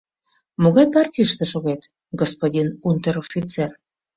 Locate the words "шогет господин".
1.51-2.67